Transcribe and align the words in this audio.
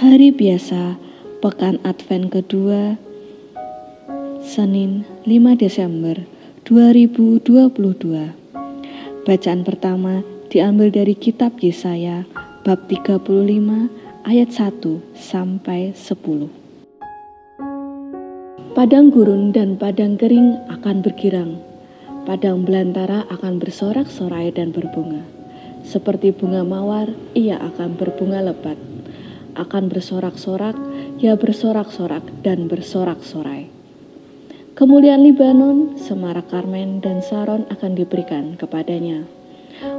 Hari 0.00 0.32
biasa, 0.32 0.96
pekan 1.44 1.76
Advent 1.84 2.32
kedua, 2.32 2.96
Senin 4.40 5.04
5 5.28 5.60
Desember 5.60 6.24
2022. 6.64 8.32
Bacaan 9.28 9.60
pertama 9.60 10.24
diambil 10.48 10.88
dari 10.88 11.12
kitab 11.12 11.60
Yesaya 11.60 12.24
bab 12.64 12.88
35 12.88 13.28
ayat 14.24 14.48
1 14.48 15.04
sampai 15.12 15.92
10. 15.92 16.48
Padang 18.72 19.12
gurun 19.12 19.52
dan 19.52 19.76
padang 19.76 20.16
kering 20.16 20.64
akan 20.80 21.04
bergirang. 21.04 21.60
Padang 22.24 22.64
belantara 22.64 23.28
akan 23.28 23.60
bersorak-sorai 23.60 24.48
dan 24.48 24.72
berbunga. 24.72 25.28
Seperti 25.84 26.32
bunga 26.32 26.64
mawar, 26.64 27.12
ia 27.36 27.60
akan 27.60 28.00
berbunga 28.00 28.40
lebat. 28.40 28.80
Akan 29.58 29.90
bersorak-sorak, 29.90 30.78
ia 31.18 31.34
bersorak-sorak 31.34 32.22
dan 32.46 32.70
bersorak-sorai. 32.70 33.70
Kemuliaan 34.78 35.26
Libanon, 35.26 35.98
Semarak 36.00 36.48
Karmen, 36.48 37.04
dan 37.04 37.20
Saron 37.20 37.68
akan 37.68 37.92
diberikan 37.92 38.56
kepadanya. 38.56 39.28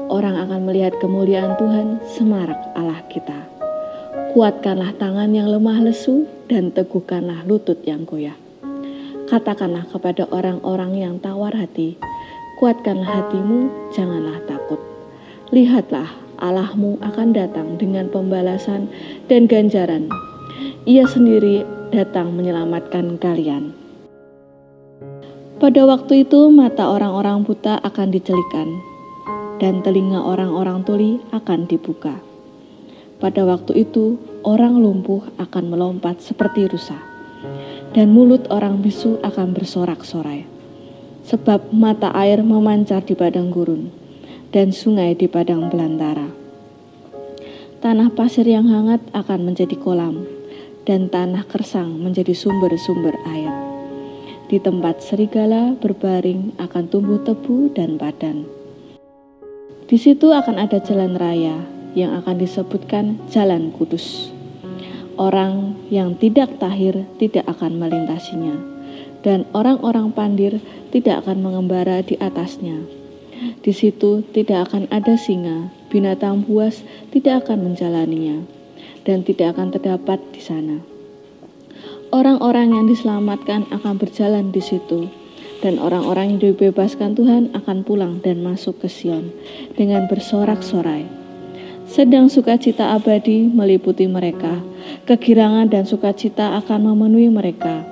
Orang 0.09 0.33
akan 0.39 0.65
melihat 0.65 0.97
kemuliaan 0.97 1.53
Tuhan, 1.59 2.01
Semarak 2.07 2.57
Allah 2.73 3.03
kita. 3.11 3.45
Kuatkanlah 4.31 4.95
tangan 4.95 5.31
yang 5.35 5.51
lemah 5.51 5.83
lesu 5.83 6.25
dan 6.47 6.71
teguhkanlah 6.71 7.43
lutut 7.45 7.83
yang 7.83 8.07
goyah. 8.07 8.35
Katakanlah 9.27 9.87
kepada 9.87 10.27
orang-orang 10.27 10.97
yang 10.99 11.15
tawar 11.19 11.55
hati, 11.55 11.95
kuatkanlah 12.59 13.07
hatimu, 13.07 13.91
janganlah 13.95 14.39
takut. 14.47 14.79
Lihatlah, 15.51 16.20
Allahmu 16.41 16.97
akan 17.05 17.37
datang 17.37 17.77
dengan 17.77 18.09
pembalasan 18.09 18.89
dan 19.29 19.45
ganjaran. 19.45 20.09
Ia 20.89 21.05
sendiri 21.05 21.61
datang 21.93 22.33
menyelamatkan 22.33 23.21
kalian. 23.21 23.77
Pada 25.61 25.85
waktu 25.85 26.25
itu 26.25 26.49
mata 26.49 26.89
orang-orang 26.89 27.45
buta 27.45 27.77
akan 27.85 28.09
dicelikan 28.09 28.81
dan 29.61 29.85
telinga 29.85 30.17
orang-orang 30.17 30.81
tuli 30.81 31.21
akan 31.29 31.69
dibuka. 31.69 32.17
Pada 33.21 33.45
waktu 33.45 33.85
itu 33.85 34.17
orang 34.41 34.81
lumpuh 34.81 35.21
akan 35.37 35.69
melompat 35.69 36.17
seperti 36.25 36.65
rusa 36.65 36.97
dan 37.93 38.09
mulut 38.09 38.49
orang 38.49 38.81
bisu 38.81 39.21
akan 39.21 39.53
bersorak-sorai. 39.53 40.49
Sebab 41.21 41.69
mata 41.69 42.09
air 42.17 42.41
memancar 42.41 43.05
di 43.05 43.13
padang 43.13 43.53
gurun 43.53 44.00
dan 44.51 44.75
sungai 44.75 45.15
di 45.15 45.31
padang 45.31 45.71
belantara. 45.71 46.27
Tanah 47.81 48.13
pasir 48.13 48.45
yang 48.45 48.67
hangat 48.67 49.01
akan 49.15 49.47
menjadi 49.47 49.73
kolam 49.79 50.27
dan 50.85 51.07
tanah 51.07 51.47
kersang 51.47 51.97
menjadi 51.97 52.35
sumber-sumber 52.35 53.15
air. 53.31 53.49
Di 54.51 54.59
tempat 54.59 54.99
serigala 54.99 55.79
berbaring 55.79 56.59
akan 56.59 56.83
tumbuh 56.91 57.23
tebu 57.23 57.71
dan 57.71 57.95
padan. 57.95 58.43
Di 59.87 59.95
situ 59.95 60.35
akan 60.35 60.59
ada 60.59 60.83
jalan 60.83 61.15
raya 61.15 61.63
yang 61.95 62.15
akan 62.19 62.35
disebutkan 62.39 63.19
Jalan 63.31 63.71
Kudus. 63.71 64.31
Orang 65.15 65.75
yang 65.91 66.15
tidak 66.19 66.59
tahir 66.59 67.07
tidak 67.19 67.47
akan 67.47 67.79
melintasinya, 67.79 68.55
dan 69.23 69.47
orang-orang 69.51 70.11
pandir 70.11 70.59
tidak 70.91 71.23
akan 71.23 71.43
mengembara 71.43 72.03
di 72.03 72.15
atasnya. 72.19 73.00
Di 73.41 73.73
situ 73.73 74.21
tidak 74.33 74.69
akan 74.69 74.85
ada 74.93 75.17
singa, 75.17 75.73
binatang 75.89 76.45
buas 76.45 76.85
tidak 77.09 77.45
akan 77.45 77.73
menjalaninya, 77.73 78.45
dan 79.01 79.25
tidak 79.25 79.57
akan 79.57 79.73
terdapat 79.73 80.21
di 80.29 80.41
sana. 80.41 80.77
Orang-orang 82.11 82.75
yang 82.75 82.85
diselamatkan 82.91 83.71
akan 83.71 83.95
berjalan 83.97 84.53
di 84.53 84.61
situ, 84.61 85.09
dan 85.61 85.77
orang-orang 85.77 86.35
yang 86.35 86.51
dibebaskan 86.51 87.15
Tuhan 87.15 87.53
akan 87.55 87.87
pulang 87.87 88.19
dan 88.19 88.41
masuk 88.41 88.81
ke 88.83 88.89
Sion 88.89 89.31
dengan 89.77 90.09
bersorak-sorai. 90.11 91.07
Sedang 91.87 92.27
sukacita 92.27 92.93
abadi 92.93 93.47
meliputi 93.47 94.05
mereka, 94.05 94.59
kegirangan 95.07 95.69
dan 95.69 95.83
sukacita 95.87 96.59
akan 96.59 96.93
memenuhi 96.93 97.29
mereka, 97.31 97.83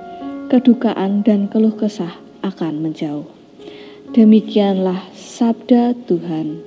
kedukaan 0.52 1.22
dan 1.24 1.46
keluh 1.46 1.74
kesah 1.74 2.18
akan 2.42 2.80
menjauh. 2.84 3.39
Demikianlah 4.08 5.12
sabda 5.12 5.92
Tuhan. 6.08 6.64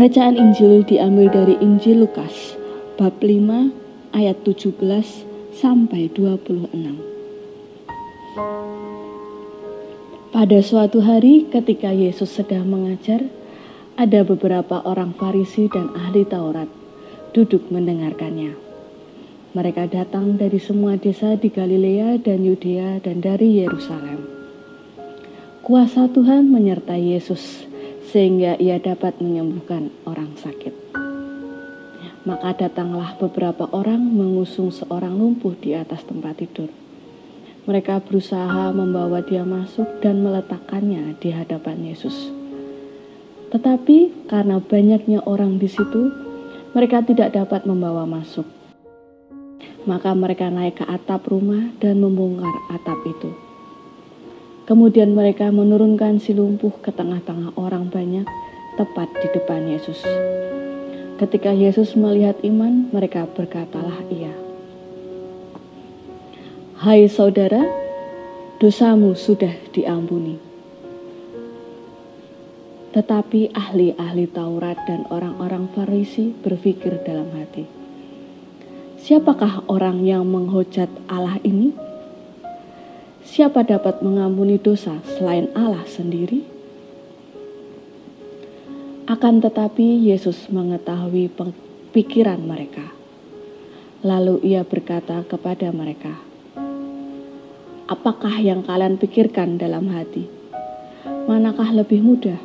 Bacaan 0.00 0.40
Injil 0.40 0.80
diambil 0.88 1.28
dari 1.28 1.60
Injil 1.60 2.08
Lukas 2.08 2.56
bab 2.96 3.20
5 3.20 4.16
ayat 4.16 4.40
17 4.48 4.80
sampai 5.52 6.08
26. 6.16 6.72
Pada 10.32 10.58
suatu 10.64 11.04
hari 11.04 11.44
ketika 11.52 11.92
Yesus 11.92 12.32
sedang 12.32 12.64
mengajar, 12.72 13.28
ada 14.00 14.24
beberapa 14.24 14.80
orang 14.88 15.12
Farisi 15.12 15.68
dan 15.68 15.92
ahli 15.92 16.24
Taurat 16.24 16.72
duduk 17.36 17.68
mendengarkannya. 17.68 18.69
Mereka 19.50 19.90
datang 19.90 20.38
dari 20.38 20.62
semua 20.62 20.94
desa 20.94 21.34
di 21.34 21.50
Galilea 21.50 22.22
dan 22.22 22.46
Yudea 22.46 23.02
dan 23.02 23.18
dari 23.18 23.58
Yerusalem. 23.58 24.22
Kuasa 25.66 26.06
Tuhan 26.06 26.46
menyertai 26.54 27.18
Yesus 27.18 27.66
sehingga 28.14 28.54
ia 28.62 28.78
dapat 28.78 29.18
menyembuhkan 29.18 29.90
orang 30.06 30.38
sakit. 30.38 30.94
Maka 32.22 32.62
datanglah 32.62 33.18
beberapa 33.18 33.66
orang 33.74 33.98
mengusung 33.98 34.70
seorang 34.70 35.18
lumpuh 35.18 35.58
di 35.58 35.74
atas 35.74 36.06
tempat 36.06 36.38
tidur. 36.38 36.70
Mereka 37.66 38.06
berusaha 38.06 38.70
membawa 38.70 39.18
dia 39.18 39.42
masuk 39.42 39.98
dan 39.98 40.22
meletakkannya 40.22 41.18
di 41.18 41.34
hadapan 41.34 41.90
Yesus. 41.90 42.30
Tetapi 43.50 44.30
karena 44.30 44.62
banyaknya 44.62 45.26
orang 45.26 45.58
di 45.58 45.66
situ, 45.66 46.14
mereka 46.70 47.02
tidak 47.02 47.34
dapat 47.34 47.66
membawa 47.66 48.06
masuk. 48.06 48.59
Maka 49.88 50.12
mereka 50.12 50.52
naik 50.52 50.80
ke 50.80 50.84
atap 50.84 51.28
rumah 51.30 51.72
dan 51.80 52.00
membongkar 52.04 52.52
atap 52.68 53.00
itu. 53.08 53.32
Kemudian 54.68 55.16
mereka 55.16 55.50
menurunkan 55.50 56.22
si 56.22 56.30
lumpuh 56.36 56.70
ke 56.78 56.94
tengah-tengah 56.94 57.58
orang 57.58 57.90
banyak, 57.90 58.28
tepat 58.78 59.08
di 59.18 59.28
depan 59.34 59.66
Yesus. 59.66 59.98
Ketika 61.18 61.50
Yesus 61.52 61.98
melihat 61.98 62.38
iman, 62.46 62.88
mereka 62.94 63.26
berkatalah 63.26 63.98
ia. 64.08 64.32
Hai 66.80 67.10
saudara, 67.12 67.60
dosamu 68.56 69.12
sudah 69.12 69.52
diampuni. 69.74 70.40
Tetapi 72.96 73.52
ahli-ahli 73.52 74.26
Taurat 74.32 74.80
dan 74.88 75.04
orang-orang 75.12 75.68
Farisi 75.76 76.32
berpikir 76.32 77.04
dalam 77.04 77.28
hati, 77.36 77.68
siapakah 79.00 79.64
orang 79.64 80.04
yang 80.04 80.28
menghujat 80.28 80.92
Allah 81.08 81.40
ini? 81.40 81.72
Siapa 83.24 83.64
dapat 83.64 84.04
mengampuni 84.04 84.60
dosa 84.60 85.00
selain 85.16 85.48
Allah 85.56 85.88
sendiri? 85.88 86.44
Akan 89.08 89.40
tetapi 89.40 90.06
Yesus 90.06 90.52
mengetahui 90.52 91.32
pikiran 91.90 92.38
mereka. 92.44 92.92
Lalu 94.04 94.40
ia 94.46 94.62
berkata 94.62 95.24
kepada 95.26 95.72
mereka, 95.74 96.14
Apakah 97.90 98.38
yang 98.38 98.62
kalian 98.62 99.02
pikirkan 99.02 99.58
dalam 99.58 99.90
hati? 99.90 100.30
Manakah 101.26 101.74
lebih 101.74 102.06
mudah 102.06 102.38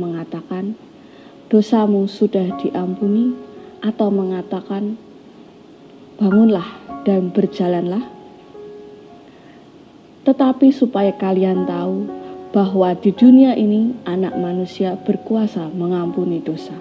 mengatakan, 0.00 0.72
dosamu 1.52 2.08
sudah 2.08 2.56
diampuni, 2.56 3.36
atau 3.84 4.08
mengatakan, 4.08 4.96
bangunlah 6.18 6.66
dan 7.06 7.30
berjalanlah? 7.30 8.18
tetapi 10.28 10.68
supaya 10.76 11.08
kalian 11.16 11.64
tahu 11.64 12.04
bahwa 12.52 12.92
di 12.92 13.16
dunia 13.16 13.56
ini 13.56 13.96
anak 14.04 14.36
manusia 14.36 14.92
berkuasa 15.00 15.72
mengampuni 15.72 16.36
dosa. 16.44 16.76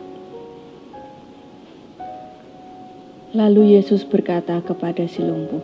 Lalu 3.32 3.80
Yesus 3.80 4.04
berkata 4.04 4.60
kepada 4.60 5.08
si 5.08 5.24
lumpuh, 5.24 5.64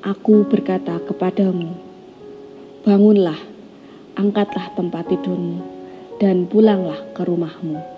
Aku 0.00 0.48
berkata 0.48 0.96
kepadamu, 0.96 1.76
bangunlah, 2.88 3.38
angkatlah 4.16 4.72
tempat 4.72 5.12
tidurmu, 5.12 5.60
dan 6.16 6.48
pulanglah 6.48 7.04
ke 7.12 7.20
rumahmu. 7.20 7.91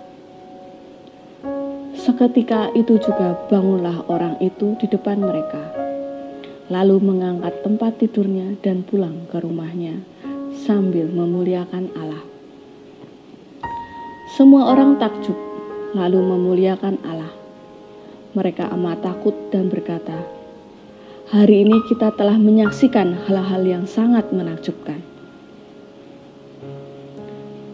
Seketika 2.05 2.69
itu 2.77 3.01
juga 3.01 3.33
bangunlah 3.49 4.05
orang 4.05 4.37
itu 4.37 4.77
di 4.77 4.85
depan 4.85 5.17
mereka 5.17 5.85
lalu 6.69 6.97
mengangkat 6.97 7.61
tempat 7.61 8.01
tidurnya 8.01 8.57
dan 8.65 8.81
pulang 8.81 9.29
ke 9.29 9.37
rumahnya 9.37 10.01
sambil 10.65 11.05
memuliakan 11.05 11.93
Allah. 11.93 12.23
Semua 14.33 14.73
orang 14.73 14.97
takjub, 14.97 15.37
lalu 15.93 16.19
memuliakan 16.25 16.97
Allah. 17.05 17.33
Mereka 18.33 18.73
amat 18.73 19.05
takut 19.05 19.35
dan 19.53 19.69
berkata, 19.69 20.25
"Hari 21.29 21.69
ini 21.69 21.77
kita 21.87 22.11
telah 22.17 22.35
menyaksikan 22.35 23.29
hal-hal 23.29 23.63
yang 23.63 23.85
sangat 23.85 24.33
menakjubkan." 24.33 25.05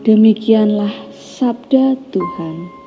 Demikianlah 0.04 0.92
sabda 1.16 1.96
Tuhan. 2.12 2.81